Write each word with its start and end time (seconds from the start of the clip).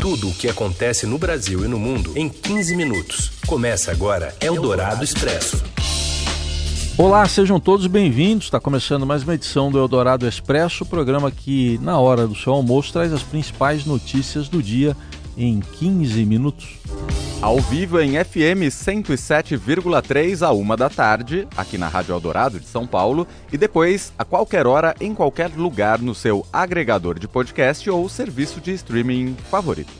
Tudo 0.00 0.30
o 0.30 0.34
que 0.34 0.48
acontece 0.48 1.06
no 1.06 1.18
Brasil 1.18 1.62
e 1.62 1.68
no 1.68 1.78
mundo 1.78 2.16
em 2.16 2.26
15 2.26 2.74
minutos. 2.74 3.32
Começa 3.46 3.90
agora 3.90 4.34
Eldorado 4.40 5.04
Expresso. 5.04 5.62
Olá, 6.96 7.28
sejam 7.28 7.60
todos 7.60 7.86
bem-vindos. 7.86 8.46
Está 8.46 8.58
começando 8.58 9.04
mais 9.04 9.22
uma 9.24 9.34
edição 9.34 9.70
do 9.70 9.78
Eldorado 9.78 10.26
Expresso, 10.26 10.86
programa 10.86 11.30
que, 11.30 11.78
na 11.82 11.98
hora 11.98 12.26
do 12.26 12.34
seu 12.34 12.54
almoço, 12.54 12.94
traz 12.94 13.12
as 13.12 13.22
principais 13.22 13.84
notícias 13.84 14.48
do 14.48 14.62
dia 14.62 14.96
em 15.36 15.60
15 15.60 16.24
minutos. 16.24 16.78
Ao 17.42 17.58
vivo 17.58 17.98
em 17.98 18.22
FM 18.22 18.68
107,3 18.68 20.46
a 20.46 20.52
uma 20.52 20.76
da 20.76 20.90
tarde, 20.90 21.48
aqui 21.56 21.78
na 21.78 21.88
Rádio 21.88 22.12
Eldorado 22.12 22.60
de 22.60 22.66
São 22.66 22.86
Paulo, 22.86 23.26
e 23.50 23.56
depois 23.56 24.12
a 24.18 24.26
qualquer 24.26 24.66
hora, 24.66 24.94
em 25.00 25.14
qualquer 25.14 25.50
lugar, 25.56 26.00
no 26.00 26.14
seu 26.14 26.44
agregador 26.52 27.18
de 27.18 27.26
podcast 27.26 27.88
ou 27.88 28.06
serviço 28.10 28.60
de 28.60 28.72
streaming 28.72 29.34
favorito. 29.50 29.90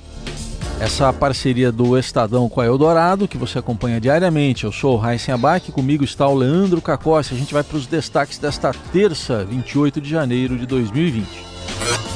Essa 0.78 1.10
parceria 1.14 1.72
do 1.72 1.98
Estadão 1.98 2.46
com 2.46 2.60
a 2.60 2.66
Eldorado, 2.66 3.26
que 3.26 3.38
você 3.38 3.58
acompanha 3.58 3.98
diariamente. 3.98 4.64
Eu 4.64 4.72
sou 4.72 4.96
o 4.96 4.98
Raíssen 4.98 5.32
Abac, 5.32 5.72
comigo 5.72 6.04
está 6.04 6.28
o 6.28 6.34
Leandro 6.34 6.82
Cacossi. 6.82 7.32
A 7.32 7.38
gente 7.38 7.54
vai 7.54 7.62
para 7.62 7.78
os 7.78 7.86
destaques 7.86 8.36
desta 8.36 8.70
terça, 8.92 9.46
28 9.46 9.98
de 9.98 10.10
janeiro 10.10 10.58
de 10.58 10.66
2020. 10.66 11.26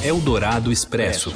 Eldorado 0.03 0.71
Expresso. 0.71 1.33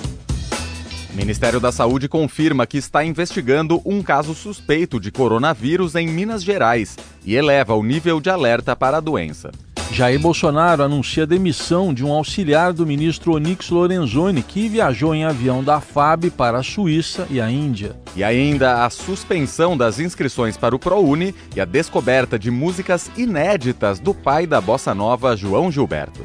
Ministério 1.14 1.60
da 1.60 1.72
Saúde 1.72 2.08
confirma 2.08 2.68
que 2.68 2.78
está 2.78 3.04
investigando 3.04 3.82
um 3.84 4.02
caso 4.02 4.36
suspeito 4.36 5.00
de 5.00 5.12
coronavírus 5.12 5.96
em 5.96 6.08
Minas 6.08 6.44
Gerais 6.44 6.96
e 7.26 7.36
eleva 7.36 7.74
o 7.74 7.84
nível 7.84 8.22
de 8.22 8.30
alerta 8.30 8.76
para 8.76 8.98
a 8.98 9.02
doença. 9.02 9.52
Jair 9.92 10.20
Bolsonaro 10.20 10.84
anuncia 10.84 11.24
a 11.24 11.26
demissão 11.26 11.92
de 11.92 12.06
um 12.06 12.12
auxiliar 12.12 12.74
do 12.74 12.86
ministro 12.86 13.34
Onyx 13.34 13.72
Lorenzoni, 13.72 14.44
que 14.44 14.70
viajou 14.70 15.16
em 15.16 15.26
avião 15.26 15.64
da 15.64 15.82
FAB 15.82 16.30
para 16.30 16.60
a 16.60 16.64
Suíça 16.64 17.26
e 17.28 17.42
a 17.42 17.50
Índia. 17.50 17.96
E 18.16 18.24
ainda 18.24 18.86
a 18.86 18.90
suspensão 18.92 19.76
das 19.76 20.00
inscrições 20.00 20.56
para 20.58 20.76
o 20.76 20.80
ProUni 20.80 21.34
e 21.56 21.60
a 21.60 21.66
descoberta 21.66 22.38
de 22.38 22.52
músicas 22.52 23.10
inéditas 23.18 24.00
do 24.00 24.14
pai 24.14 24.46
da 24.46 24.62
bossa 24.62 24.94
nova, 24.94 25.36
João 25.36 25.72
Gilberto. 25.72 26.24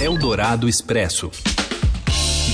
Eldorado 0.00 0.66
Expresso 0.66 1.30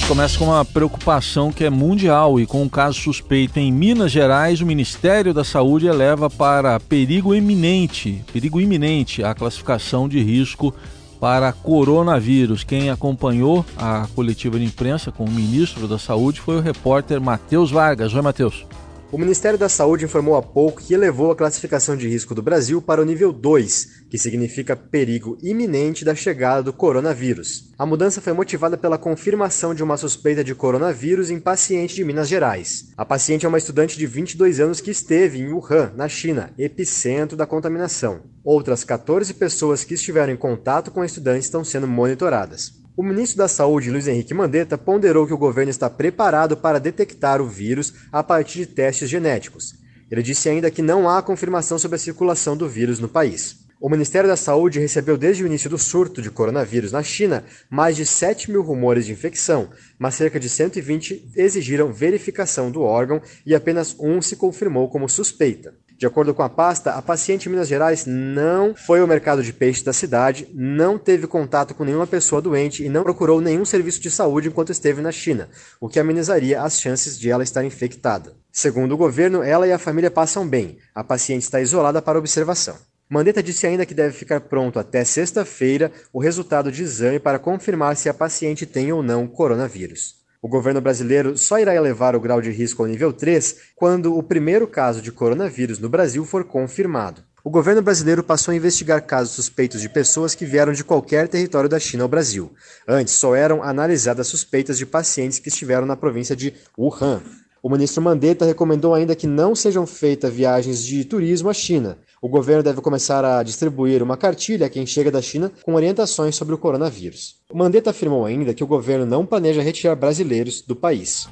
começa 0.06 0.38
com 0.38 0.46
uma 0.46 0.64
preocupação 0.64 1.52
que 1.52 1.64
é 1.64 1.70
mundial 1.70 2.40
e 2.40 2.46
com 2.46 2.62
um 2.62 2.68
caso 2.68 2.98
suspeito 3.00 3.58
em 3.58 3.72
Minas 3.72 4.10
Gerais, 4.10 4.60
o 4.60 4.66
Ministério 4.66 5.32
da 5.32 5.44
Saúde 5.44 5.86
eleva 5.86 6.28
para 6.28 6.78
perigo 6.80 7.34
iminente, 7.34 8.24
perigo 8.32 8.60
iminente 8.60 9.22
a 9.22 9.34
classificação 9.34 10.08
de 10.08 10.20
risco 10.22 10.74
para 11.20 11.52
coronavírus. 11.52 12.64
Quem 12.64 12.90
acompanhou 12.90 13.64
a 13.76 14.08
coletiva 14.14 14.58
de 14.58 14.64
imprensa 14.64 15.12
com 15.12 15.24
o 15.24 15.30
ministro 15.30 15.86
da 15.86 15.98
Saúde 15.98 16.40
foi 16.40 16.56
o 16.56 16.60
repórter 16.60 17.20
Matheus 17.20 17.70
Vargas. 17.70 18.14
Oi, 18.14 18.22
Matheus. 18.22 18.66
O 19.12 19.18
Ministério 19.18 19.58
da 19.58 19.68
Saúde 19.68 20.04
informou 20.04 20.36
há 20.36 20.42
pouco 20.42 20.80
que 20.80 20.94
elevou 20.94 21.32
a 21.32 21.36
classificação 21.36 21.96
de 21.96 22.08
risco 22.08 22.32
do 22.32 22.40
Brasil 22.40 22.80
para 22.80 23.02
o 23.02 23.04
nível 23.04 23.32
2, 23.32 24.04
que 24.08 24.16
significa 24.16 24.76
perigo 24.76 25.36
iminente 25.42 26.04
da 26.04 26.14
chegada 26.14 26.62
do 26.62 26.72
coronavírus. 26.72 27.72
A 27.76 27.84
mudança 27.84 28.20
foi 28.20 28.32
motivada 28.32 28.76
pela 28.76 28.96
confirmação 28.96 29.74
de 29.74 29.82
uma 29.82 29.96
suspeita 29.96 30.44
de 30.44 30.54
coronavírus 30.54 31.28
em 31.28 31.40
paciente 31.40 31.96
de 31.96 32.04
Minas 32.04 32.28
Gerais. 32.28 32.92
A 32.96 33.04
paciente 33.04 33.44
é 33.44 33.48
uma 33.48 33.58
estudante 33.58 33.98
de 33.98 34.06
22 34.06 34.60
anos 34.60 34.80
que 34.80 34.92
esteve 34.92 35.40
em 35.40 35.52
Wuhan, 35.52 35.92
na 35.96 36.08
China, 36.08 36.54
epicentro 36.56 37.36
da 37.36 37.46
contaminação. 37.46 38.20
Outras 38.44 38.84
14 38.84 39.34
pessoas 39.34 39.82
que 39.82 39.94
estiveram 39.94 40.32
em 40.32 40.36
contato 40.36 40.92
com 40.92 41.00
a 41.00 41.06
estudante 41.06 41.42
estão 41.42 41.64
sendo 41.64 41.88
monitoradas. 41.88 42.79
O 43.00 43.02
ministro 43.02 43.38
da 43.38 43.48
Saúde, 43.48 43.90
Luiz 43.90 44.06
Henrique 44.06 44.34
Mandetta, 44.34 44.76
ponderou 44.76 45.26
que 45.26 45.32
o 45.32 45.38
governo 45.38 45.70
está 45.70 45.88
preparado 45.88 46.54
para 46.54 46.78
detectar 46.78 47.40
o 47.40 47.48
vírus 47.48 47.94
a 48.12 48.22
partir 48.22 48.58
de 48.58 48.66
testes 48.66 49.08
genéticos. 49.08 49.74
Ele 50.10 50.22
disse 50.22 50.50
ainda 50.50 50.70
que 50.70 50.82
não 50.82 51.08
há 51.08 51.22
confirmação 51.22 51.78
sobre 51.78 51.96
a 51.96 51.98
circulação 51.98 52.54
do 52.54 52.68
vírus 52.68 53.00
no 53.00 53.08
país. 53.08 53.56
O 53.80 53.88
Ministério 53.88 54.28
da 54.28 54.36
Saúde 54.36 54.78
recebeu 54.78 55.16
desde 55.16 55.42
o 55.42 55.46
início 55.46 55.70
do 55.70 55.78
surto 55.78 56.20
de 56.20 56.30
coronavírus 56.30 56.92
na 56.92 57.02
China 57.02 57.42
mais 57.70 57.96
de 57.96 58.04
7 58.04 58.50
mil 58.50 58.60
rumores 58.60 59.06
de 59.06 59.12
infecção, 59.12 59.70
mas 59.98 60.16
cerca 60.16 60.38
de 60.38 60.50
120 60.50 61.30
exigiram 61.34 61.90
verificação 61.90 62.70
do 62.70 62.82
órgão 62.82 63.22
e 63.46 63.54
apenas 63.54 63.96
um 63.98 64.20
se 64.20 64.36
confirmou 64.36 64.90
como 64.90 65.08
suspeita. 65.08 65.72
De 66.00 66.06
acordo 66.06 66.32
com 66.32 66.42
a 66.42 66.48
pasta, 66.48 66.92
a 66.92 67.02
paciente 67.02 67.46
em 67.46 67.52
Minas 67.52 67.68
Gerais 67.68 68.06
não 68.06 68.74
foi 68.74 69.00
ao 69.00 69.06
mercado 69.06 69.42
de 69.42 69.52
peixe 69.52 69.84
da 69.84 69.92
cidade, 69.92 70.48
não 70.54 70.96
teve 70.96 71.26
contato 71.26 71.74
com 71.74 71.84
nenhuma 71.84 72.06
pessoa 72.06 72.40
doente 72.40 72.82
e 72.82 72.88
não 72.88 73.02
procurou 73.02 73.38
nenhum 73.38 73.66
serviço 73.66 74.00
de 74.00 74.10
saúde 74.10 74.48
enquanto 74.48 74.72
esteve 74.72 75.02
na 75.02 75.12
China, 75.12 75.50
o 75.78 75.90
que 75.90 76.00
amenizaria 76.00 76.62
as 76.62 76.80
chances 76.80 77.18
de 77.18 77.28
ela 77.28 77.42
estar 77.42 77.62
infectada. 77.66 78.32
Segundo 78.50 78.92
o 78.92 78.96
governo, 78.96 79.42
ela 79.42 79.66
e 79.66 79.72
a 79.72 79.78
família 79.78 80.10
passam 80.10 80.48
bem. 80.48 80.78
A 80.94 81.04
paciente 81.04 81.42
está 81.42 81.60
isolada 81.60 82.00
para 82.00 82.18
observação. 82.18 82.78
Mandetta 83.06 83.42
disse 83.42 83.66
ainda 83.66 83.84
que 83.84 83.92
deve 83.92 84.16
ficar 84.16 84.40
pronto 84.40 84.78
até 84.78 85.04
sexta-feira 85.04 85.92
o 86.14 86.18
resultado 86.18 86.72
de 86.72 86.82
exame 86.82 87.18
para 87.18 87.38
confirmar 87.38 87.94
se 87.94 88.08
a 88.08 88.14
paciente 88.14 88.64
tem 88.64 88.90
ou 88.90 89.02
não 89.02 89.26
coronavírus. 89.26 90.19
O 90.42 90.48
governo 90.48 90.80
brasileiro 90.80 91.36
só 91.36 91.58
irá 91.58 91.74
elevar 91.74 92.16
o 92.16 92.20
grau 92.20 92.40
de 92.40 92.50
risco 92.50 92.82
ao 92.82 92.88
nível 92.88 93.12
3 93.12 93.56
quando 93.76 94.16
o 94.16 94.22
primeiro 94.22 94.66
caso 94.66 95.02
de 95.02 95.12
coronavírus 95.12 95.78
no 95.78 95.88
Brasil 95.88 96.24
for 96.24 96.44
confirmado. 96.44 97.22
O 97.44 97.50
governo 97.50 97.82
brasileiro 97.82 98.22
passou 98.22 98.52
a 98.52 98.56
investigar 98.56 99.02
casos 99.02 99.34
suspeitos 99.34 99.82
de 99.82 99.88
pessoas 99.88 100.34
que 100.34 100.46
vieram 100.46 100.72
de 100.72 100.82
qualquer 100.82 101.28
território 101.28 101.68
da 101.68 101.78
China 101.78 102.04
ao 102.04 102.08
Brasil. 102.08 102.50
Antes, 102.88 103.14
só 103.14 103.34
eram 103.34 103.62
analisadas 103.62 104.28
suspeitas 104.28 104.78
de 104.78 104.86
pacientes 104.86 105.38
que 105.38 105.48
estiveram 105.48 105.86
na 105.86 105.96
província 105.96 106.34
de 106.34 106.54
Wuhan. 106.78 107.20
O 107.62 107.68
ministro 107.68 108.02
Mandetta 108.02 108.46
recomendou 108.46 108.94
ainda 108.94 109.14
que 109.14 109.26
não 109.26 109.54
sejam 109.54 109.86
feitas 109.86 110.32
viagens 110.32 110.82
de 110.82 111.04
turismo 111.04 111.50
à 111.50 111.52
China. 111.52 111.98
O 112.22 112.28
governo 112.28 112.62
deve 112.62 112.80
começar 112.80 113.22
a 113.24 113.42
distribuir 113.42 114.02
uma 114.02 114.16
cartilha 114.16 114.66
a 114.66 114.70
quem 114.70 114.86
chega 114.86 115.10
da 115.10 115.20
China 115.20 115.52
com 115.62 115.74
orientações 115.74 116.36
sobre 116.36 116.54
o 116.54 116.58
coronavírus. 116.58 117.36
O 117.50 117.58
Mandetta 117.58 117.90
afirmou 117.90 118.24
ainda 118.24 118.54
que 118.54 118.64
o 118.64 118.66
governo 118.66 119.04
não 119.04 119.26
planeja 119.26 119.60
retirar 119.60 119.94
brasileiros 119.94 120.62
do 120.62 120.74
país. 120.74 121.28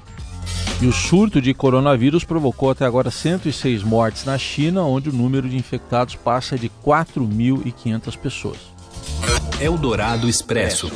E 0.83 0.87
o 0.87 0.93
surto 0.93 1.41
de 1.41 1.53
coronavírus 1.55 2.25
provocou 2.25 2.71
até 2.71 2.85
agora 2.85 3.11
106 3.11 3.83
mortes 3.83 4.25
na 4.25 4.39
China, 4.39 4.85
onde 4.85 5.09
o 5.09 5.13
número 5.13 5.49
de 5.49 5.57
infectados 5.57 6.15
passa 6.15 6.59
de 6.59 6.71
4.500 6.85 8.17
pessoas. 8.19 8.59
Eldorado 9.61 10.29
Expresso. 10.29 10.89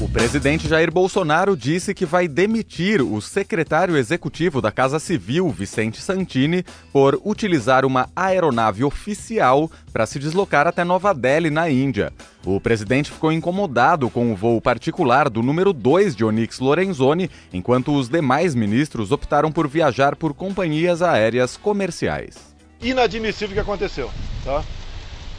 O 0.00 0.08
presidente 0.08 0.68
Jair 0.68 0.92
Bolsonaro 0.92 1.56
disse 1.56 1.92
que 1.92 2.06
vai 2.06 2.28
demitir 2.28 3.02
o 3.02 3.20
secretário 3.20 3.96
executivo 3.96 4.62
da 4.62 4.70
Casa 4.70 5.00
Civil, 5.00 5.50
Vicente 5.50 6.00
Santini, 6.00 6.64
por 6.92 7.20
utilizar 7.24 7.84
uma 7.84 8.08
aeronave 8.14 8.84
oficial 8.84 9.68
para 9.92 10.06
se 10.06 10.20
deslocar 10.20 10.68
até 10.68 10.84
Nova 10.84 11.12
Delhi, 11.12 11.50
na 11.50 11.68
Índia. 11.68 12.12
O 12.46 12.60
presidente 12.60 13.10
ficou 13.10 13.32
incomodado 13.32 14.08
com 14.08 14.32
o 14.32 14.36
voo 14.36 14.60
particular 14.60 15.28
do 15.28 15.42
número 15.42 15.72
2 15.72 16.14
de 16.14 16.24
Onyx 16.24 16.60
Lorenzoni, 16.60 17.28
enquanto 17.52 17.92
os 17.92 18.08
demais 18.08 18.54
ministros 18.54 19.10
optaram 19.10 19.50
por 19.50 19.66
viajar 19.66 20.14
por 20.14 20.32
companhias 20.32 21.02
aéreas 21.02 21.56
comerciais. 21.56 22.54
Inadmissível 22.80 23.50
o 23.50 23.54
que 23.54 23.60
aconteceu, 23.60 24.08
tá? 24.44 24.62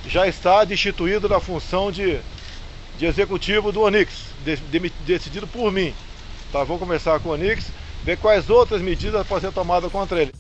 Já 0.06 0.28
está 0.28 0.66
destituído 0.66 1.30
da 1.30 1.40
função 1.40 1.94
de 1.94 2.20
de 3.00 3.06
executivo 3.06 3.72
do 3.72 3.82
Onix, 3.82 4.26
de, 4.44 4.58
de, 4.58 4.92
decidido 5.06 5.48
por 5.48 5.72
mim. 5.72 5.94
Tá, 6.52 6.66
vou 6.66 6.78
conversar 6.78 7.20
com 7.22 7.30
o 7.30 7.32
Onix, 7.32 7.72
ver 8.04 8.18
quais 8.18 8.50
outras 8.50 8.82
medidas 8.82 9.26
podem 9.26 9.50
ser 9.50 9.56
tomadas 9.56 9.90
contra 9.90 10.22
ele. 10.22 10.34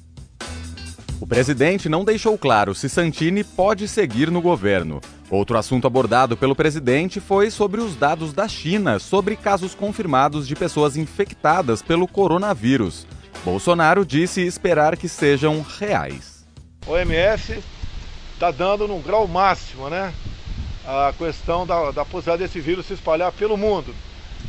O 1.21 1.27
presidente 1.27 1.87
não 1.87 2.03
deixou 2.03 2.37
claro 2.37 2.75
se 2.75 2.89
Santini 2.89 3.43
pode 3.43 3.87
seguir 3.87 4.29
no 4.29 4.41
governo. 4.41 4.99
Outro 5.29 5.57
assunto 5.57 5.87
abordado 5.87 6.35
pelo 6.35 6.55
presidente 6.55 7.21
foi 7.21 7.49
sobre 7.49 7.79
os 7.79 7.95
dados 7.95 8.33
da 8.33 8.47
China 8.47 8.99
sobre 8.99 9.37
casos 9.37 9.73
confirmados 9.73 10.47
de 10.47 10.55
pessoas 10.55 10.97
infectadas 10.97 11.81
pelo 11.81 12.07
coronavírus. 12.07 13.07
Bolsonaro 13.45 14.05
disse 14.05 14.41
esperar 14.41 14.97
que 14.97 15.07
sejam 15.07 15.61
reais. 15.61 16.45
O 16.85 16.91
OMS 16.91 17.59
está 18.33 18.51
dando 18.51 18.87
num 18.87 19.01
grau 19.01 19.27
máximo, 19.27 19.89
né? 19.89 20.13
A 20.89 21.13
questão 21.13 21.67
da, 21.67 21.91
da 21.91 22.03
possibilidade 22.03 22.43
desse 22.43 22.59
vírus 22.59 22.87
se 22.87 22.93
espalhar 22.93 23.31
pelo 23.31 23.55
mundo. 23.55 23.93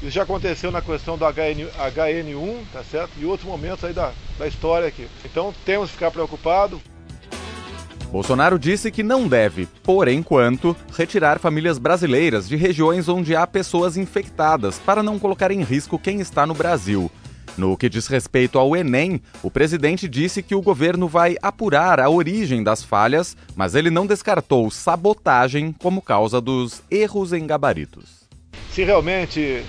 Isso 0.03 0.13
já 0.13 0.23
aconteceu 0.23 0.71
na 0.71 0.81
questão 0.81 1.19
do 1.19 1.25
HN, 1.27 1.69
HN1, 1.93 2.65
tá 2.73 2.83
certo? 2.83 3.11
E 3.19 3.27
outros 3.27 3.47
momentos 3.47 3.85
aí 3.85 3.93
da, 3.93 4.13
da 4.39 4.49
história 4.49 4.89
aqui. 4.89 5.07
Então 5.23 5.53
temos 5.67 5.91
que 5.91 5.95
ficar 5.95 6.11
preocupados. 6.11 6.81
Bolsonaro 8.11 8.59
disse 8.59 8.91
que 8.91 9.03
não 9.03 9.29
deve, 9.29 9.67
por 9.85 10.09
enquanto, 10.09 10.75
retirar 10.97 11.39
famílias 11.39 11.79
brasileiras 11.79 12.49
de 12.49 12.57
regiões 12.57 13.09
onde 13.09 13.37
há 13.37 13.47
pessoas 13.47 13.97
infectadas 13.97 14.79
para 14.79 15.03
não 15.03 15.19
colocar 15.19 15.53
em 15.53 15.63
risco 15.63 15.99
quem 15.99 16.21
está 16.21 16.45
no 16.45 16.55
Brasil. 16.55 17.11
No 17.61 17.77
que 17.77 17.91
diz 17.91 18.07
respeito 18.07 18.59
ao 18.59 18.75
Enem, 18.75 19.21
o 19.43 19.51
presidente 19.51 20.09
disse 20.09 20.43
que 20.43 20.55
o 20.55 20.63
governo 20.63 21.07
vai 21.07 21.37
apurar 21.43 22.01
a 22.01 22.09
origem 22.09 22.63
das 22.63 22.83
falhas, 22.83 23.37
mas 23.55 23.75
ele 23.75 23.91
não 23.91 24.07
descartou 24.07 24.71
sabotagem 24.71 25.71
como 25.79 26.01
causa 26.01 26.41
dos 26.41 26.83
erros 26.91 27.35
em 27.35 27.47
gabaritos. 27.47 28.27
Se 28.73 28.83
realmente 28.83 29.63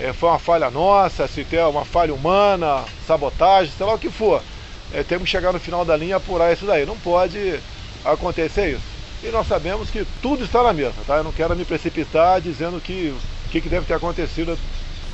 é, 0.00 0.10
foi 0.14 0.30
uma 0.30 0.38
falha 0.38 0.70
nossa, 0.70 1.28
se 1.28 1.44
tem 1.44 1.60
uma 1.60 1.84
falha 1.84 2.14
humana, 2.14 2.82
sabotagem, 3.06 3.74
sei 3.76 3.84
lá 3.84 3.92
o 3.92 3.98
que 3.98 4.08
for. 4.08 4.42
É, 4.90 5.02
temos 5.02 5.24
que 5.24 5.30
chegar 5.30 5.52
no 5.52 5.60
final 5.60 5.84
da 5.84 5.98
linha 5.98 6.12
e 6.12 6.14
apurar 6.14 6.50
isso 6.50 6.64
daí. 6.64 6.86
Não 6.86 6.96
pode 6.96 7.60
acontecer 8.06 8.70
isso. 8.70 8.86
E 9.22 9.28
nós 9.28 9.46
sabemos 9.46 9.90
que 9.90 10.06
tudo 10.22 10.44
está 10.44 10.62
na 10.62 10.72
mesa, 10.72 10.94
tá? 11.06 11.18
Eu 11.18 11.24
não 11.24 11.32
quero 11.32 11.54
me 11.54 11.66
precipitar 11.66 12.40
dizendo 12.40 12.80
que 12.80 13.14
o 13.44 13.50
que, 13.50 13.60
que 13.60 13.68
deve 13.68 13.84
ter 13.84 13.92
acontecido 13.92 14.58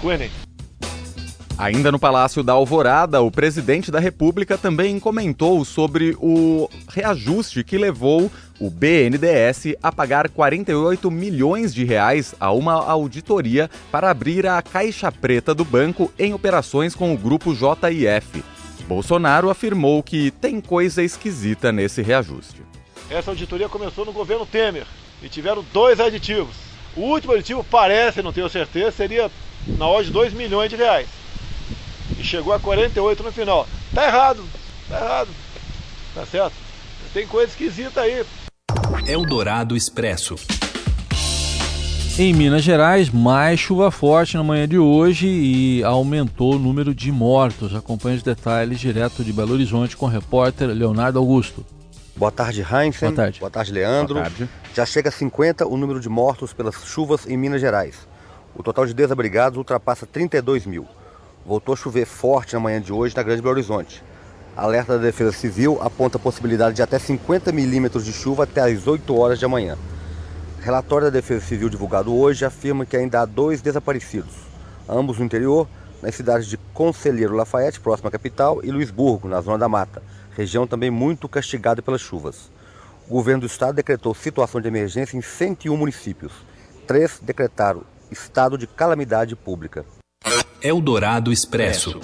com 0.00 0.06
o 0.06 0.12
Enem. 0.12 0.30
Ainda 1.60 1.92
no 1.92 1.98
Palácio 1.98 2.42
da 2.42 2.54
Alvorada, 2.54 3.20
o 3.20 3.30
presidente 3.30 3.90
da 3.90 4.00
República 4.00 4.56
também 4.56 4.98
comentou 4.98 5.62
sobre 5.62 6.16
o 6.18 6.70
reajuste 6.88 7.62
que 7.62 7.76
levou 7.76 8.32
o 8.58 8.70
BNDES 8.70 9.76
a 9.82 9.92
pagar 9.92 10.30
48 10.30 11.10
milhões 11.10 11.74
de 11.74 11.84
reais 11.84 12.34
a 12.40 12.50
uma 12.50 12.72
auditoria 12.72 13.68
para 13.92 14.08
abrir 14.08 14.46
a 14.46 14.62
caixa 14.62 15.12
preta 15.12 15.54
do 15.54 15.62
banco 15.62 16.10
em 16.18 16.32
operações 16.32 16.94
com 16.94 17.12
o 17.12 17.18
grupo 17.18 17.54
JIF. 17.54 18.42
Bolsonaro 18.88 19.50
afirmou 19.50 20.02
que 20.02 20.30
tem 20.30 20.62
coisa 20.62 21.02
esquisita 21.02 21.70
nesse 21.70 22.00
reajuste. 22.00 22.62
Essa 23.10 23.32
auditoria 23.32 23.68
começou 23.68 24.06
no 24.06 24.14
governo 24.14 24.46
Temer 24.46 24.86
e 25.22 25.28
tiveram 25.28 25.62
dois 25.74 26.00
aditivos. 26.00 26.56
O 26.96 27.02
último 27.02 27.34
aditivo 27.34 27.62
parece, 27.70 28.22
não 28.22 28.32
tenho 28.32 28.48
certeza, 28.48 28.92
seria 28.92 29.30
na 29.76 29.86
ordem 29.86 30.06
de 30.06 30.12
2 30.12 30.32
milhões 30.32 30.70
de 30.70 30.76
reais 30.76 31.19
chegou 32.30 32.52
a 32.52 32.60
48 32.60 33.24
no 33.24 33.32
final. 33.32 33.66
Tá 33.92 34.06
errado, 34.06 34.44
tá 34.88 35.00
errado. 35.00 35.28
Tá 36.14 36.24
certo? 36.24 36.54
Tem 37.12 37.26
coisa 37.26 37.50
esquisita 37.50 38.02
aí. 38.02 38.24
Eldorado 39.06 39.76
Expresso. 39.76 40.36
Em 42.16 42.32
Minas 42.32 42.62
Gerais, 42.62 43.10
mais 43.10 43.58
chuva 43.58 43.90
forte 43.90 44.36
na 44.36 44.44
manhã 44.44 44.68
de 44.68 44.78
hoje 44.78 45.26
e 45.26 45.82
aumentou 45.82 46.54
o 46.54 46.58
número 46.58 46.94
de 46.94 47.10
mortos. 47.10 47.74
Acompanhe 47.74 48.18
os 48.18 48.22
detalhes 48.22 48.78
direto 48.78 49.24
de 49.24 49.32
Belo 49.32 49.54
Horizonte 49.54 49.96
com 49.96 50.06
o 50.06 50.08
repórter 50.08 50.68
Leonardo 50.68 51.18
Augusto. 51.18 51.64
Boa 52.14 52.30
tarde, 52.30 52.60
Heinz. 52.60 53.00
Boa 53.00 53.12
tarde. 53.12 53.40
Boa 53.40 53.50
tarde, 53.50 53.72
Leandro. 53.72 54.14
Boa 54.14 54.26
tarde. 54.26 54.48
Já 54.74 54.86
chega 54.86 55.08
a 55.08 55.12
50 55.12 55.66
o 55.66 55.76
número 55.76 55.98
de 55.98 56.08
mortos 56.08 56.52
pelas 56.52 56.84
chuvas 56.84 57.26
em 57.26 57.36
Minas 57.36 57.60
Gerais. 57.60 58.06
O 58.54 58.62
total 58.62 58.86
de 58.86 58.94
desabrigados 58.94 59.56
ultrapassa 59.56 60.06
32 60.06 60.66
mil. 60.66 60.86
Voltou 61.44 61.72
a 61.72 61.76
chover 61.76 62.04
forte 62.04 62.52
na 62.52 62.60
manhã 62.60 62.80
de 62.80 62.92
hoje 62.92 63.16
na 63.16 63.22
Grande 63.22 63.40
Belo 63.40 63.54
Horizonte. 63.54 64.04
alerta 64.54 64.98
da 64.98 65.04
Defesa 65.04 65.32
Civil 65.32 65.78
aponta 65.80 66.18
a 66.18 66.20
possibilidade 66.20 66.76
de 66.76 66.82
até 66.82 66.98
50 66.98 67.50
milímetros 67.50 68.04
de 68.04 68.12
chuva 68.12 68.44
até 68.44 68.60
às 68.60 68.86
8 68.86 69.16
horas 69.16 69.38
de 69.38 69.46
amanhã. 69.46 69.76
Relatório 70.60 71.06
da 71.06 71.10
Defesa 71.10 71.44
Civil 71.44 71.70
divulgado 71.70 72.14
hoje 72.14 72.44
afirma 72.44 72.84
que 72.84 72.94
ainda 72.94 73.22
há 73.22 73.24
dois 73.24 73.62
desaparecidos, 73.62 74.34
ambos 74.86 75.18
no 75.18 75.24
interior, 75.24 75.66
nas 76.02 76.14
cidades 76.14 76.46
de 76.46 76.58
Conselheiro 76.74 77.34
Lafayette, 77.34 77.80
próxima 77.80 78.08
à 78.08 78.12
capital, 78.12 78.60
e 78.62 78.70
Luisburgo, 78.70 79.26
na 79.26 79.40
Zona 79.40 79.56
da 79.56 79.68
Mata, 79.68 80.02
região 80.36 80.66
também 80.66 80.90
muito 80.90 81.26
castigada 81.26 81.80
pelas 81.80 82.02
chuvas. 82.02 82.50
O 83.08 83.14
governo 83.14 83.40
do 83.40 83.46
estado 83.46 83.74
decretou 83.74 84.14
situação 84.14 84.60
de 84.60 84.68
emergência 84.68 85.16
em 85.16 85.22
101 85.22 85.74
municípios. 85.74 86.32
Três 86.86 87.18
decretaram 87.22 87.82
estado 88.10 88.58
de 88.58 88.66
calamidade 88.66 89.34
pública. 89.34 89.84
Eldorado 90.62 91.32
Expresso. 91.32 92.00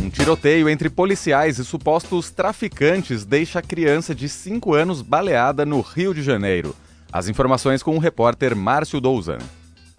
Um 0.00 0.08
tiroteio 0.08 0.68
entre 0.68 0.88
policiais 0.88 1.58
e 1.58 1.64
supostos 1.64 2.30
traficantes 2.30 3.24
deixa 3.24 3.58
a 3.58 3.62
criança 3.62 4.14
de 4.14 4.28
5 4.28 4.72
anos 4.74 5.02
baleada 5.02 5.66
no 5.66 5.80
Rio 5.80 6.14
de 6.14 6.22
Janeiro. 6.22 6.74
As 7.12 7.28
informações 7.28 7.82
com 7.82 7.96
o 7.96 7.98
repórter 7.98 8.54
Márcio 8.54 9.00
Douzan. 9.00 9.38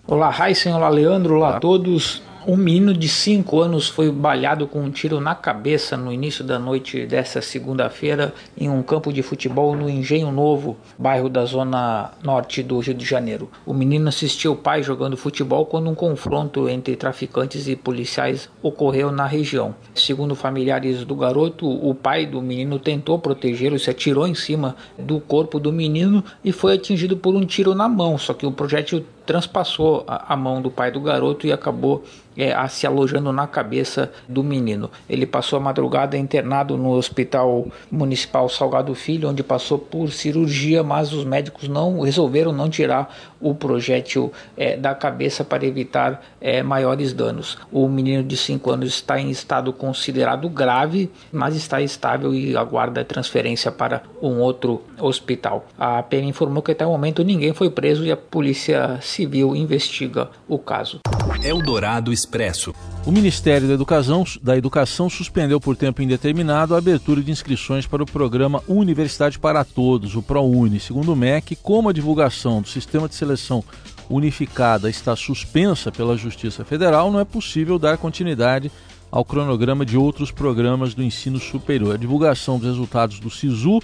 Olá, 0.08 0.30
Raíssen, 0.30 0.74
olá, 0.74 0.88
Leandro, 0.88 1.36
olá, 1.36 1.50
Olá. 1.50 1.58
a 1.58 1.60
todos. 1.60 2.24
Um 2.48 2.58
menino 2.58 2.92
de 2.92 3.08
5 3.08 3.62
anos 3.62 3.88
foi 3.88 4.12
baleado 4.12 4.66
com 4.66 4.82
um 4.82 4.90
tiro 4.90 5.22
na 5.22 5.36
cabeça 5.36 5.96
no 5.96 6.12
início 6.12 6.44
da 6.44 6.58
noite 6.58 7.06
dessa 7.06 7.40
segunda-feira 7.40 8.34
em 8.58 8.68
um 8.68 8.82
campo 8.82 9.14
de 9.14 9.22
futebol 9.22 9.76
no 9.76 9.88
Engenho 9.88 10.32
Novo, 10.32 10.76
bairro 10.98 11.30
da 11.30 11.46
zona 11.46 12.10
norte 12.24 12.64
do 12.64 12.80
Rio 12.80 12.96
de 12.96 13.06
Janeiro. 13.06 13.52
O 13.64 13.76
menino 13.76 14.10
assistiu 14.10 14.54
o 14.54 14.56
pai 14.56 14.82
jogando 14.82 15.16
futebol 15.16 15.68
quando 15.68 15.88
um 15.88 15.94
confronto 15.94 16.68
entre 16.68 16.96
traficantes 16.96 17.68
e 17.68 17.76
policiais 17.76 18.50
ocorreu 18.64 19.12
na 19.12 19.28
região. 19.28 19.76
Segundo 19.94 20.34
familiares 20.34 21.06
do 21.06 21.16
garoto, 21.16 21.70
o 21.70 21.94
pai 21.94 22.26
do 22.26 22.42
menino 22.42 22.80
tentou 22.80 23.20
protegê-lo, 23.20 23.78
se 23.78 23.92
atirou 23.92 24.28
em 24.28 24.34
cima 24.34 24.76
do 24.98 25.20
corpo 25.20 25.60
do 25.60 25.72
menino 25.72 26.24
e 26.44 26.52
foi 26.52 26.74
atingido 26.74 27.16
por 27.16 27.36
um 27.36 27.46
tiro 27.46 27.76
na 27.76 27.88
mão, 27.88 28.18
só 28.18 28.34
que 28.34 28.48
o 28.48 28.52
projétil 28.52 29.06
transpassou 29.26 30.04
a, 30.08 30.36
mão 30.36 30.62
do 30.62 30.70
pai 30.72 30.92
do 30.92 31.00
garoto 31.00 31.46
e 31.48 31.52
acabou 31.52 32.04
é, 32.38 32.54
a- 32.54 32.68
se 32.68 32.88
alojando 32.88 33.32
na 33.32 33.46
cabeça 33.46 34.12
do 34.28 34.44
menino. 34.44 34.90
Ele 35.10 35.26
passou 35.26 35.58
a 35.58 35.60
madrugada 35.60 36.18
internado 36.18 36.78
no 36.78 36.92
Hospital 36.92 37.68
Municipal 37.92 38.48
Salgado 38.50 38.96
Filho, 38.96 39.30
onde 39.30 39.44
passou 39.44 39.78
por 39.78 40.12
cirurgia, 40.12 40.82
mas 40.84 41.12
os 41.14 41.26
médicos 41.26 41.68
não 41.68 42.00
resolveram 42.02 42.52
não 42.54 42.70
tirar 42.70 43.14
o 43.40 43.54
projétil 43.54 44.32
é, 44.56 44.78
da 44.78 44.94
cabeça 44.96 45.44
para 45.44 45.66
evitar 45.66 46.24
é, 46.40 46.64
maiores 46.64 47.12
danos. 47.12 47.58
O 47.72 47.88
menino 47.88 48.24
de 48.24 48.38
5 48.38 48.72
anos 48.72 48.90
está 48.90 49.20
em 49.20 49.30
estado 49.30 49.74
considerado 49.74 50.48
grave, 50.48 51.12
mas 51.32 51.56
está 51.56 51.82
estável 51.82 52.34
e 52.34 52.56
aguarda 52.56 53.04
transferência 53.04 53.72
para 53.72 54.04
um 54.22 54.40
outro 54.40 54.82
hospital. 55.00 55.66
A 55.78 56.02
PM 56.04 56.28
informou 56.30 56.62
que 56.62 56.72
até 56.72 56.86
o 56.86 56.92
momento 56.92 57.24
ninguém 57.24 57.54
foi 57.54 57.70
preso 57.70 58.06
e 58.06 58.12
a 58.12 58.18
Polícia 58.18 59.00
Civil 59.12 59.56
investiga 59.56 60.30
o 60.48 60.58
caso. 60.58 61.00
Eldorado 61.44 62.14
Expresso. 62.14 62.74
O 63.06 63.12
Ministério 63.12 63.68
da 63.68 63.74
Educação, 63.74 64.24
da 64.42 64.58
Educação 64.58 65.10
suspendeu 65.10 65.60
por 65.60 65.76
tempo 65.76 66.02
indeterminado 66.02 66.74
a 66.74 66.78
abertura 66.78 67.22
de 67.22 67.32
inscrições 67.32 67.86
para 67.86 68.04
o 68.04 68.06
programa 68.06 68.64
Universidade 68.68 69.38
para 69.38 69.66
Todos, 69.66 70.16
o 70.16 70.22
ProUni. 70.22 70.80
Segundo 70.80 71.12
o 71.12 71.16
MEC, 71.16 71.56
como 71.58 71.90
a 71.90 71.94
divulgação 71.94 72.62
do 72.62 72.70
sistema 72.70 73.10
de 73.10 73.16
seleção 73.16 73.64
unificada 74.10 74.90
está 74.90 75.16
suspensa 75.16 75.92
pela 75.92 76.18
Justiça 76.18 76.64
Federal, 76.64 77.12
não 77.12 77.20
é 77.20 77.26
possível 77.26 77.78
dar 77.78 77.98
continuidade 77.98 78.72
ao 79.12 79.26
cronograma 79.26 79.86
de 79.86 79.98
outros 79.98 80.32
programas 80.32 80.94
do 80.94 81.04
ensino 81.04 81.40
superior. 81.40 81.96
A 81.96 81.98
divulgação 81.98 82.58
dos 82.58 82.68
resultados 82.68 83.20
do 83.20 83.30
SISU 83.30 83.82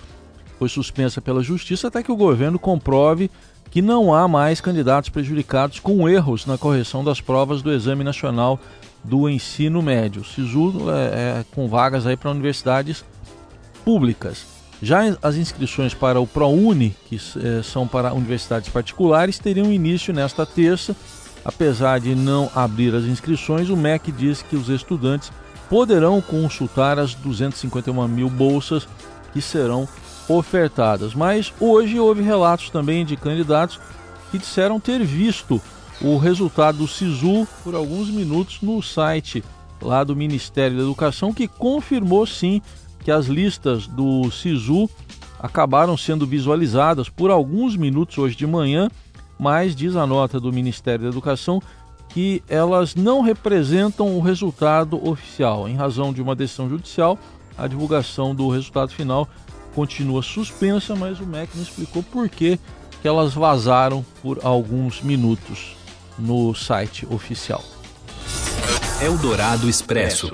foi 0.57 0.69
suspensa 0.69 1.21
pela 1.21 1.43
Justiça 1.43 1.87
até 1.87 2.01
que 2.01 2.11
o 2.11 2.15
governo 2.15 2.57
comprove 2.57 3.29
que 3.69 3.81
não 3.81 4.13
há 4.13 4.27
mais 4.27 4.61
candidatos 4.61 5.09
prejudicados 5.09 5.79
com 5.79 6.07
erros 6.07 6.45
na 6.45 6.57
correção 6.57 7.03
das 7.03 7.21
provas 7.21 7.61
do 7.61 7.71
Exame 7.71 8.03
Nacional 8.03 8.59
do 9.03 9.29
Ensino 9.29 9.81
Médio. 9.81 10.23
SISU 10.23 10.89
é, 10.89 11.39
é 11.39 11.45
com 11.53 11.67
vagas 11.67 12.05
aí 12.05 12.15
para 12.17 12.31
universidades 12.31 13.05
públicas. 13.83 14.45
Já 14.81 15.17
as 15.21 15.35
inscrições 15.35 15.93
para 15.93 16.19
o 16.19 16.27
ProUni, 16.27 16.95
que 17.07 17.15
eh, 17.15 17.61
são 17.63 17.87
para 17.87 18.13
universidades 18.13 18.69
particulares, 18.69 19.39
teriam 19.39 19.71
início 19.71 20.13
nesta 20.13 20.45
terça. 20.45 20.95
Apesar 21.43 21.99
de 21.99 22.13
não 22.13 22.51
abrir 22.53 22.93
as 22.93 23.05
inscrições, 23.05 23.69
o 23.69 23.77
MEC 23.77 24.11
diz 24.11 24.43
que 24.43 24.55
os 24.55 24.69
estudantes 24.69 25.31
poderão 25.69 26.21
consultar 26.21 26.99
as 26.99 27.15
251 27.15 28.07
mil 28.07 28.29
bolsas 28.29 28.87
que 29.33 29.41
serão 29.41 29.87
ofertadas. 30.27 31.13
Mas 31.13 31.53
hoje 31.59 31.99
houve 31.99 32.21
relatos 32.21 32.69
também 32.69 33.05
de 33.05 33.15
candidatos 33.15 33.79
que 34.31 34.37
disseram 34.37 34.79
ter 34.79 35.03
visto 35.03 35.61
o 36.01 36.17
resultado 36.17 36.79
do 36.79 36.87
SISU 36.87 37.47
por 37.63 37.73
alguns 37.73 38.09
minutos 38.09 38.59
no 38.61 38.81
site 38.81 39.43
lá 39.81 40.03
do 40.03 40.15
Ministério 40.15 40.77
da 40.77 40.83
Educação, 40.83 41.33
que 41.33 41.47
confirmou 41.47 42.25
sim 42.25 42.61
que 43.03 43.11
as 43.11 43.27
listas 43.27 43.87
do 43.87 44.29
SISU 44.31 44.89
acabaram 45.39 45.95
sendo 45.95 46.25
visualizadas 46.25 47.09
por 47.09 47.29
alguns 47.29 47.75
minutos 47.75 48.17
hoje 48.17 48.35
de 48.35 48.47
manhã, 48.47 48.89
mas 49.39 49.75
diz 49.75 49.95
a 49.95 50.05
nota 50.05 50.39
do 50.39 50.51
Ministério 50.51 51.03
da 51.03 51.09
Educação 51.09 51.61
que 52.09 52.41
elas 52.47 52.95
não 52.95 53.21
representam 53.21 54.17
o 54.17 54.21
resultado 54.21 55.07
oficial. 55.07 55.67
Em 55.67 55.75
razão 55.75 56.11
de 56.11 56.21
uma 56.21 56.35
decisão 56.35 56.67
judicial, 56.67 57.17
a 57.57 57.67
divulgação 57.67 58.33
do 58.33 58.49
resultado 58.49 58.91
final 58.91 59.27
continua 59.77 60.23
suspensa, 60.23 60.95
mas 60.95 61.19
o 61.19 61.25
MEC 61.27 61.55
não 61.55 61.61
explicou 61.61 62.01
por 62.01 62.27
que, 62.27 62.59
que 62.99 63.07
elas 63.07 63.35
vazaram 63.35 64.03
por 64.23 64.39
alguns 64.41 65.03
minutos 65.03 65.77
no 66.17 66.55
site 66.55 67.05
oficial. 67.11 67.63
Eldorado 68.99 69.69
Expresso. 69.69 70.33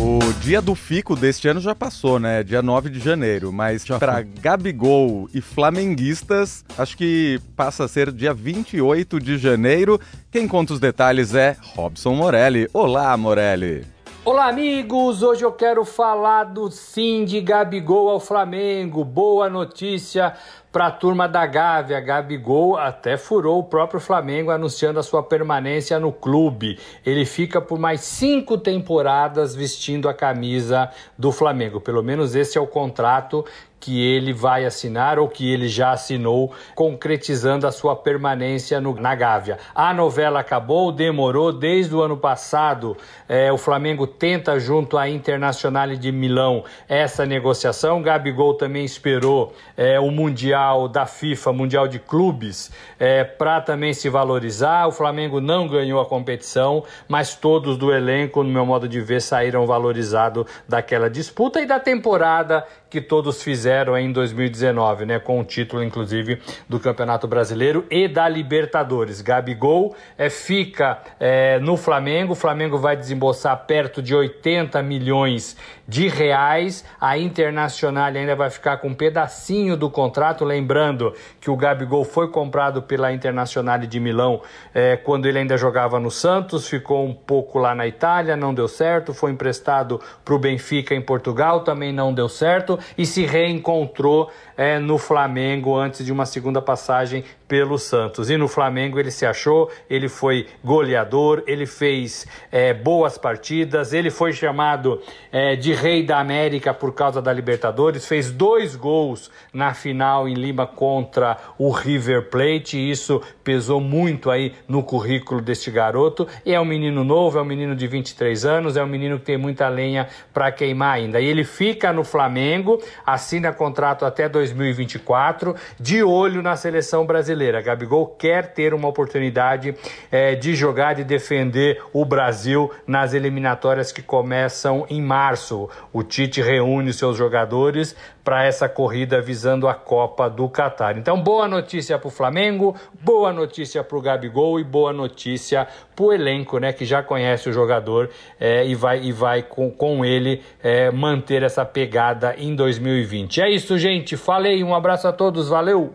O 0.00 0.32
dia 0.40 0.62
do 0.62 0.74
fico 0.74 1.14
deste 1.14 1.46
ano 1.48 1.60
já 1.60 1.74
passou, 1.74 2.18
né? 2.18 2.42
Dia 2.42 2.62
9 2.62 2.88
de 2.88 2.98
janeiro, 2.98 3.52
mas 3.52 3.84
para 3.84 4.22
Gabigol 4.22 5.28
e 5.34 5.42
flamenguistas, 5.42 6.64
acho 6.78 6.96
que 6.96 7.38
passa 7.54 7.84
a 7.84 7.88
ser 7.88 8.10
dia 8.10 8.32
28 8.32 9.20
de 9.20 9.36
janeiro. 9.36 10.00
Quem 10.30 10.48
conta 10.48 10.72
os 10.72 10.80
detalhes 10.80 11.34
é 11.34 11.58
Robson 11.76 12.14
Morelli. 12.14 12.70
Olá, 12.72 13.14
Morelli. 13.18 13.91
Olá, 14.24 14.46
amigos! 14.46 15.20
Hoje 15.20 15.44
eu 15.44 15.50
quero 15.50 15.84
falar 15.84 16.44
do 16.44 16.70
sim 16.70 17.24
de 17.24 17.40
Gabigol 17.40 18.08
ao 18.08 18.20
Flamengo. 18.20 19.04
Boa 19.04 19.50
notícia 19.50 20.34
para 20.70 20.86
a 20.86 20.90
turma 20.92 21.28
da 21.28 21.44
Gávea. 21.44 21.98
Gabigol 21.98 22.78
até 22.78 23.16
furou 23.16 23.58
o 23.58 23.64
próprio 23.64 23.98
Flamengo 23.98 24.52
anunciando 24.52 25.00
a 25.00 25.02
sua 25.02 25.24
permanência 25.24 25.98
no 25.98 26.12
clube. 26.12 26.78
Ele 27.04 27.24
fica 27.24 27.60
por 27.60 27.80
mais 27.80 28.02
cinco 28.02 28.56
temporadas 28.56 29.56
vestindo 29.56 30.08
a 30.08 30.14
camisa 30.14 30.88
do 31.18 31.32
Flamengo. 31.32 31.80
Pelo 31.80 32.00
menos 32.00 32.36
esse 32.36 32.56
é 32.56 32.60
o 32.60 32.66
contrato 32.66 33.44
que 33.82 34.00
ele 34.00 34.32
vai 34.32 34.64
assinar 34.64 35.18
ou 35.18 35.28
que 35.28 35.52
ele 35.52 35.66
já 35.66 35.90
assinou, 35.90 36.52
concretizando 36.72 37.66
a 37.66 37.72
sua 37.72 37.96
permanência 37.96 38.80
no, 38.80 38.94
na 38.94 39.12
Gávea. 39.12 39.58
A 39.74 39.92
novela 39.92 40.38
acabou, 40.38 40.92
demorou 40.92 41.52
desde 41.52 41.92
o 41.92 42.00
ano 42.00 42.16
passado. 42.16 42.96
É, 43.28 43.52
o 43.52 43.58
Flamengo 43.58 44.06
tenta, 44.06 44.60
junto 44.60 44.96
à 44.96 45.08
Internacional 45.08 45.88
de 45.88 46.12
Milão, 46.12 46.62
essa 46.88 47.26
negociação. 47.26 48.00
Gabigol 48.00 48.54
também 48.54 48.84
esperou 48.84 49.52
é, 49.76 49.98
o 49.98 50.12
Mundial 50.12 50.86
da 50.86 51.04
FIFA, 51.04 51.52
Mundial 51.52 51.88
de 51.88 51.98
Clubes, 51.98 52.70
é, 53.00 53.24
para 53.24 53.60
também 53.60 53.92
se 53.92 54.08
valorizar. 54.08 54.86
O 54.86 54.92
Flamengo 54.92 55.40
não 55.40 55.66
ganhou 55.66 56.00
a 56.00 56.06
competição, 56.06 56.84
mas 57.08 57.34
todos 57.34 57.76
do 57.76 57.92
elenco, 57.92 58.44
no 58.44 58.50
meu 58.50 58.64
modo 58.64 58.88
de 58.88 59.00
ver, 59.00 59.20
saíram 59.20 59.66
valorizados 59.66 60.46
daquela 60.68 61.10
disputa 61.10 61.60
e 61.60 61.66
da 61.66 61.80
temporada 61.80 62.64
que 62.92 63.00
todos 63.00 63.42
fizeram 63.42 63.96
em 63.96 64.12
2019, 64.12 65.06
né, 65.06 65.18
com 65.18 65.40
o 65.40 65.44
título 65.44 65.82
inclusive 65.82 66.38
do 66.68 66.78
Campeonato 66.78 67.26
Brasileiro 67.26 67.86
e 67.90 68.06
da 68.06 68.28
Libertadores. 68.28 69.22
Gabigol 69.22 69.96
é, 70.18 70.28
fica 70.28 70.98
é, 71.18 71.58
no 71.58 71.78
Flamengo, 71.78 72.34
o 72.34 72.36
Flamengo 72.36 72.76
vai 72.76 72.94
desembolsar 72.94 73.64
perto 73.64 74.02
de 74.02 74.14
80 74.14 74.82
milhões 74.82 75.56
de 75.88 76.06
reais. 76.06 76.84
A 77.00 77.16
Internacional 77.16 78.08
ainda 78.08 78.36
vai 78.36 78.50
ficar 78.50 78.76
com 78.76 78.88
um 78.88 78.94
pedacinho 78.94 79.74
do 79.74 79.88
contrato, 79.88 80.44
lembrando 80.44 81.14
que 81.40 81.50
o 81.50 81.56
Gabigol 81.56 82.04
foi 82.04 82.28
comprado 82.28 82.82
pela 82.82 83.10
Internacional 83.10 83.78
de 83.78 83.98
Milão 83.98 84.42
é, 84.74 84.98
quando 84.98 85.24
ele 85.24 85.38
ainda 85.38 85.56
jogava 85.56 85.98
no 85.98 86.10
Santos, 86.10 86.68
ficou 86.68 87.06
um 87.06 87.14
pouco 87.14 87.58
lá 87.58 87.74
na 87.74 87.86
Itália, 87.86 88.36
não 88.36 88.52
deu 88.52 88.68
certo, 88.68 89.14
foi 89.14 89.30
emprestado 89.30 89.98
para 90.22 90.34
o 90.34 90.38
Benfica 90.38 90.94
em 90.94 91.00
Portugal, 91.00 91.60
também 91.60 91.90
não 91.90 92.12
deu 92.12 92.28
certo 92.28 92.78
e 92.96 93.06
se 93.06 93.24
reencontrou 93.24 94.30
é, 94.56 94.78
no 94.78 94.98
Flamengo 94.98 95.76
antes 95.76 96.04
de 96.04 96.12
uma 96.12 96.26
segunda 96.26 96.60
passagem 96.60 97.24
pelo 97.52 97.78
Santos. 97.78 98.30
E 98.30 98.38
no 98.38 98.48
Flamengo 98.48 98.98
ele 98.98 99.10
se 99.10 99.26
achou, 99.26 99.70
ele 99.90 100.08
foi 100.08 100.46
goleador, 100.64 101.42
ele 101.46 101.66
fez 101.66 102.26
é, 102.50 102.72
boas 102.72 103.18
partidas, 103.18 103.92
ele 103.92 104.08
foi 104.08 104.32
chamado 104.32 105.02
é, 105.30 105.54
de 105.54 105.74
Rei 105.74 106.02
da 106.02 106.18
América 106.18 106.72
por 106.72 106.94
causa 106.94 107.20
da 107.20 107.30
Libertadores, 107.30 108.06
fez 108.06 108.30
dois 108.30 108.74
gols 108.74 109.30
na 109.52 109.74
final 109.74 110.26
em 110.26 110.32
Lima 110.32 110.66
contra 110.66 111.36
o 111.58 111.70
River 111.70 112.30
Plate, 112.30 112.78
e 112.78 112.90
isso 112.90 113.20
pesou 113.44 113.82
muito 113.82 114.30
aí 114.30 114.54
no 114.66 114.82
currículo 114.82 115.42
deste 115.42 115.70
garoto. 115.70 116.26
E 116.46 116.54
é 116.54 116.58
um 116.58 116.64
menino 116.64 117.04
novo, 117.04 117.38
é 117.38 117.42
um 117.42 117.44
menino 117.44 117.76
de 117.76 117.86
23 117.86 118.46
anos, 118.46 118.78
é 118.78 118.82
um 118.82 118.86
menino 118.86 119.18
que 119.18 119.26
tem 119.26 119.36
muita 119.36 119.68
lenha 119.68 120.08
para 120.32 120.50
queimar 120.50 120.94
ainda. 120.94 121.20
E 121.20 121.26
ele 121.26 121.44
fica 121.44 121.92
no 121.92 122.02
Flamengo, 122.02 122.82
assina 123.04 123.52
contrato 123.52 124.06
até 124.06 124.26
2024, 124.26 125.54
de 125.78 126.02
olho 126.02 126.40
na 126.40 126.56
seleção 126.56 127.04
brasileira. 127.04 127.41
Gabigol 127.62 128.06
quer 128.06 128.52
ter 128.52 128.74
uma 128.74 128.88
oportunidade 128.88 129.74
é, 130.10 130.34
de 130.34 130.54
jogar 130.54 130.98
e 130.98 131.04
defender 131.04 131.82
o 131.92 132.04
Brasil 132.04 132.70
nas 132.86 133.14
eliminatórias 133.14 133.90
que 133.90 134.02
começam 134.02 134.86
em 134.88 135.00
março. 135.00 135.68
O 135.92 136.02
Tite 136.02 136.40
reúne 136.40 136.92
seus 136.92 137.16
jogadores 137.16 137.96
para 138.24 138.44
essa 138.44 138.68
corrida 138.68 139.20
visando 139.20 139.66
a 139.66 139.74
Copa 139.74 140.28
do 140.28 140.48
Catar. 140.48 140.96
Então, 140.96 141.20
boa 141.20 141.48
notícia 141.48 141.98
para 141.98 142.08
o 142.08 142.10
Flamengo, 142.10 142.76
boa 143.00 143.32
notícia 143.32 143.82
para 143.82 143.98
o 143.98 144.00
Gabigol 144.00 144.60
e 144.60 144.64
boa 144.64 144.92
notícia 144.92 145.66
para 145.94 146.04
o 146.04 146.12
elenco, 146.12 146.58
né, 146.58 146.72
que 146.72 146.84
já 146.84 147.02
conhece 147.02 147.48
o 147.48 147.52
jogador 147.52 148.10
é, 148.38 148.64
e 148.66 148.74
vai, 148.74 149.00
e 149.02 149.12
vai 149.12 149.42
com, 149.42 149.70
com 149.70 150.04
ele 150.04 150.42
é, 150.62 150.90
manter 150.90 151.42
essa 151.42 151.64
pegada 151.64 152.34
em 152.36 152.54
2020. 152.54 153.40
É 153.40 153.50
isso, 153.50 153.76
gente. 153.76 154.16
Falei, 154.16 154.62
um 154.62 154.74
abraço 154.74 155.08
a 155.08 155.12
todos, 155.12 155.48
valeu! 155.48 155.92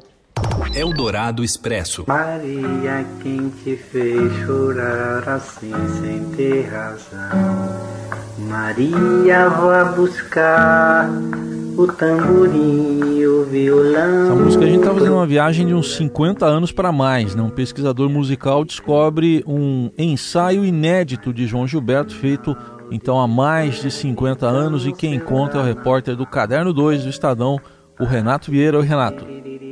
Eldorado 0.77 1.43
Expresso. 1.43 2.05
Maria, 2.07 3.05
quem 3.21 3.49
te 3.49 3.75
fez 3.75 4.31
chorar 4.45 5.27
assim 5.27 5.71
sem 5.99 6.23
ter 6.35 6.69
razão? 6.69 7.87
Maria, 8.37 9.49
vá 9.49 9.85
buscar 9.85 11.09
o 11.77 11.87
tamborim, 11.87 13.25
o 13.25 13.45
violão. 13.45 14.25
Essa 14.25 14.35
música 14.35 14.63
a 14.63 14.67
gente 14.67 14.79
está 14.79 14.93
fazendo 14.93 15.13
uma 15.13 15.25
viagem 15.25 15.65
de 15.65 15.73
uns 15.73 15.95
50 15.95 16.45
anos 16.45 16.71
para 16.71 16.91
mais, 16.91 17.33
né? 17.33 17.41
Um 17.41 17.49
pesquisador 17.49 18.09
musical 18.09 18.63
descobre 18.63 19.43
um 19.47 19.89
ensaio 19.97 20.63
inédito 20.63 21.33
de 21.33 21.47
João 21.47 21.67
Gilberto 21.67 22.15
feito 22.15 22.55
então 22.91 23.19
há 23.19 23.27
mais 23.27 23.81
de 23.81 23.91
50 23.91 24.45
anos 24.45 24.85
e 24.85 24.93
quem 24.93 25.19
conta 25.19 25.57
é 25.57 25.61
o 25.61 25.63
repórter 25.63 26.15
do 26.15 26.25
Caderno 26.25 26.71
2 26.71 27.03
do 27.03 27.09
Estadão, 27.09 27.59
o 27.99 28.05
Renato 28.05 28.49
Vieira. 28.49 28.77
Oi, 28.77 28.85
Renato. 28.85 29.25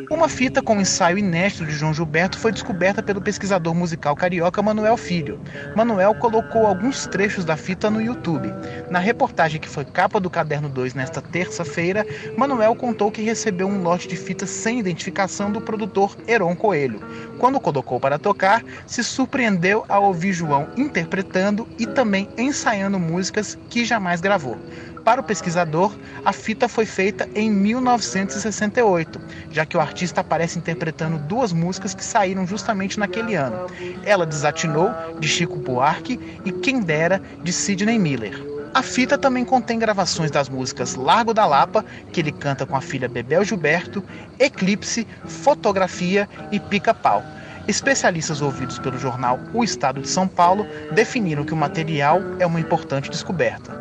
Uma 0.10 0.30
fita 0.30 0.62
com 0.62 0.80
ensaio 0.80 1.18
inédito 1.18 1.66
de 1.66 1.72
João 1.72 1.94
Gilberto 1.94 2.38
foi 2.38 2.52
descoberta 2.52 3.02
pelo 3.02 3.22
pesquisador 3.22 3.74
musical 3.74 4.16
carioca 4.16 4.62
Manuel 4.62 4.98
Filho. 4.98 5.40
Manuel 5.76 6.14
colocou 6.16 6.68
alguns 6.68 7.08
trechos 7.08 7.44
da 7.44 7.58
fita 7.58 7.90
no 7.90 8.00
YouTube. 8.00 8.54
Na 8.90 9.00
reportagem 9.00 9.60
que 9.60 9.68
foi 9.68 9.84
capa 9.84 10.20
do 10.20 10.30
Caderno 10.30 10.70
2 10.70 10.94
nesta 10.94 11.22
terça-feira, 11.22 12.06
Manuel 12.38 12.76
contou 12.76 13.12
que 13.12 13.24
recebeu 13.24 13.68
um 13.68 13.82
lote 13.82 14.08
de 14.08 14.16
fitas 14.16 14.52
sem 14.52 14.80
identificação 14.80 15.52
do 15.52 15.60
produtor 15.60 16.16
Heron 16.28 16.56
Coelho. 16.56 17.00
Quando 17.40 17.60
colocou 17.60 18.00
para 18.00 18.20
tocar, 18.20 18.64
se 18.86 19.04
surpreendeu 19.04 19.86
ao 19.90 20.04
ouvir 20.04 20.34
João 20.34 20.68
interpretando 20.78 21.68
e 21.80 21.88
também 21.88 22.30
ensaiando 22.38 23.00
músicas 23.00 23.58
que 23.70 23.84
jamais 23.84 24.22
gravou. 24.22 24.58
Para 25.06 25.22
o 25.22 25.24
pesquisador, 25.24 25.96
a 26.26 26.34
fita 26.34 26.68
foi 26.68 26.84
feita 26.84 27.30
em 27.36 27.52
1968, 27.52 29.22
já 29.52 29.64
que 29.64 29.78
o 29.78 29.80
artista 29.80 29.95
aparece 30.18 30.60
interpretando 30.60 31.18
duas 31.18 31.54
músicas 31.54 31.94
que 31.94 32.04
saíram 32.04 32.46
justamente 32.46 33.00
naquele 33.00 33.36
ano. 33.36 33.68
Ela 34.04 34.26
Desatinou, 34.26 34.92
de 35.20 35.28
Chico 35.28 35.56
Buarque, 35.58 36.20
e 36.44 36.52
Quem 36.52 36.82
Dera, 36.82 37.22
de 37.42 37.54
Sidney 37.54 37.98
Miller. 37.98 38.56
A 38.74 38.82
fita 38.82 39.18
também 39.18 39.46
contém 39.46 39.80
gravações 39.80 40.30
das 40.30 40.50
músicas 40.50 40.96
Largo 40.96 41.34
da 41.34 41.46
Lapa, 41.46 41.86
que 42.12 42.20
ele 42.20 42.34
canta 42.34 42.66
com 42.66 42.76
a 42.76 42.82
filha 42.82 43.08
Bebel 43.08 43.46
Gilberto, 43.46 44.04
Eclipse, 44.38 45.08
Fotografia 45.26 46.28
e 46.52 46.60
Pica-Pau. 46.60 47.24
Especialistas 47.70 48.42
ouvidos 48.42 48.78
pelo 48.78 49.00
jornal 49.00 49.40
O 49.54 49.64
Estado 49.64 50.02
de 50.02 50.10
São 50.10 50.28
Paulo 50.28 50.68
definiram 50.92 51.46
que 51.46 51.54
o 51.54 51.58
material 51.58 52.22
é 52.38 52.46
uma 52.46 52.60
importante 52.60 53.10
descoberta. 53.10 53.74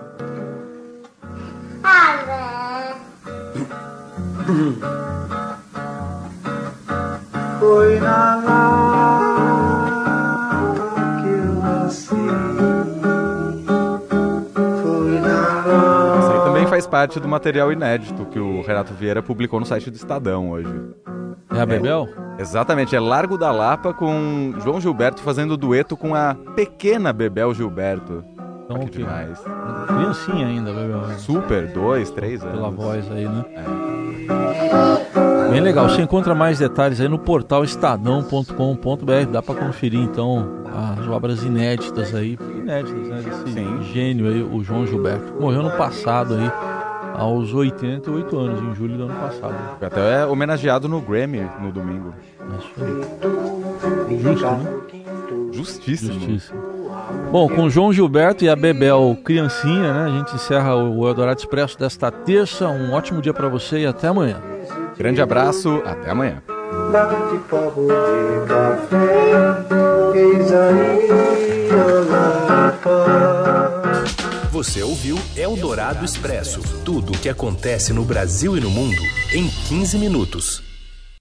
Foi 7.64 7.98
na 7.98 8.36
lata 8.36 9.64
que 11.22 11.28
eu 11.28 11.54
nasci. 11.62 12.14
Foi 14.82 15.18
na 15.18 15.64
lata. 15.64 16.18
Isso 16.18 16.30
aí 16.30 16.40
também 16.44 16.66
faz 16.66 16.86
parte 16.86 17.18
do 17.18 17.26
material 17.26 17.72
inédito 17.72 18.26
que 18.26 18.38
o 18.38 18.60
Renato 18.60 18.92
Vieira 18.92 19.22
publicou 19.22 19.58
no 19.58 19.64
site 19.64 19.90
do 19.90 19.96
Estadão 19.96 20.50
hoje. 20.50 20.74
É 21.54 21.60
a 21.60 21.64
Bebel? 21.64 22.06
Exatamente, 22.38 22.94
é 22.94 23.00
Largo 23.00 23.38
da 23.38 23.50
Lapa 23.50 23.94
com 23.94 24.52
João 24.62 24.78
Gilberto 24.78 25.22
fazendo 25.22 25.56
dueto 25.56 25.96
com 25.96 26.14
a 26.14 26.36
pequena 26.54 27.14
Bebel 27.14 27.54
Gilberto. 27.54 28.22
Então, 28.66 28.80
que 28.80 28.98
demais. 28.98 29.42
Criancinha 29.86 30.46
ainda, 30.46 30.70
Bebel. 30.70 31.18
Super, 31.18 31.68
dois, 31.68 32.10
três 32.10 32.42
anos. 32.42 32.56
Pela 32.56 32.70
voz 32.70 33.10
aí, 33.10 33.26
né? 33.26 33.42
Bem 35.50 35.60
legal. 35.60 35.88
Você 35.88 36.02
encontra 36.02 36.34
mais 36.34 36.58
detalhes 36.58 37.00
aí 37.00 37.08
no 37.08 37.18
portal 37.18 37.62
estadão.com.br. 37.62 39.30
Dá 39.30 39.40
para 39.40 39.54
conferir 39.54 40.00
então 40.00 40.64
as 40.98 41.06
obras 41.06 41.42
inéditas 41.44 42.14
aí, 42.14 42.36
inéditas, 42.56 43.08
né? 43.08 43.22
Desse 43.22 43.52
Sim. 43.52 43.82
gênio 43.92 44.26
aí, 44.26 44.42
o 44.42 44.64
João 44.64 44.84
Gilberto. 44.86 45.34
Morreu 45.40 45.62
no 45.62 45.70
passado 45.70 46.34
aí, 46.34 46.50
aos 47.14 47.54
88 47.54 48.36
anos, 48.36 48.60
em 48.60 48.74
julho 48.74 48.96
do 48.96 49.04
ano 49.04 49.14
passado. 49.14 49.54
Foi 49.78 49.86
até 49.86 50.26
homenageado 50.26 50.88
no 50.88 51.00
Grammy 51.00 51.48
no 51.60 51.70
domingo. 51.70 52.12
É 52.40 52.56
isso 52.58 52.72
aí. 54.10 54.20
Justo, 54.20 54.46
né? 54.46 54.74
Justíssimo. 55.52 56.12
Justiça. 56.14 56.54
Bom, 57.30 57.48
com 57.48 57.64
o 57.64 57.70
João 57.70 57.92
Gilberto 57.92 58.44
e 58.44 58.48
a 58.48 58.54
Bebel 58.54 59.18
criancinha, 59.24 59.92
né? 59.92 60.04
A 60.04 60.18
gente 60.18 60.34
encerra 60.34 60.76
o 60.76 61.06
Eldorado 61.06 61.40
Expresso 61.40 61.78
desta 61.78 62.10
terça. 62.10 62.68
Um 62.68 62.92
ótimo 62.92 63.20
dia 63.20 63.34
para 63.34 63.48
você 63.48 63.80
e 63.80 63.86
até 63.86 64.08
amanhã. 64.08 64.40
Grande 64.96 65.20
abraço, 65.20 65.82
até 65.84 66.10
amanhã. 66.10 66.42
Bate 66.92 67.38
copo 67.50 67.88
de 67.88 68.46
café, 68.46 69.64
eis 70.14 70.52
aí 70.52 71.08
a 71.70 71.86
lata. 72.10 73.24
Você 74.50 74.82
ouviu 74.82 75.18
Eldorado 75.36 76.04
Expresso 76.04 76.60
tudo 76.84 77.12
o 77.12 77.18
que 77.18 77.28
acontece 77.28 77.92
no 77.92 78.04
Brasil 78.04 78.56
e 78.56 78.60
no 78.60 78.70
mundo 78.70 79.02
em 79.32 79.48
15 79.48 79.98
minutos. 79.98 80.73